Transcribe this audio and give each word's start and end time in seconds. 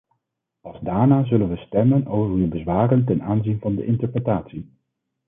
Pas 0.61 0.79
daarna 0.81 1.23
zullen 1.23 1.49
we 1.49 1.55
stemmen 1.57 2.07
over 2.07 2.35
uw 2.35 2.47
bezwaren 2.47 3.05
ten 3.05 3.21
aanzien 3.21 3.59
van 3.59 3.75
de 3.75 3.85
interpretatie. 3.85 4.71